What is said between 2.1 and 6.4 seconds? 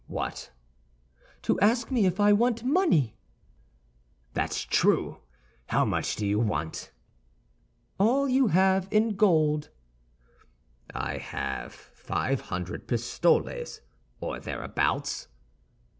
I want money." "That's true. How much do you